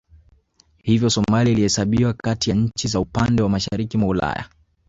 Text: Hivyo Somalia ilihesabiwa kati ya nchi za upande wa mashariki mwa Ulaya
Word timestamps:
Hivyo 0.77 1.09
Somalia 1.09 1.53
ilihesabiwa 1.53 2.13
kati 2.13 2.49
ya 2.49 2.55
nchi 2.55 2.87
za 2.87 2.99
upande 2.99 3.41
wa 3.43 3.49
mashariki 3.49 3.97
mwa 3.97 4.07
Ulaya 4.09 4.49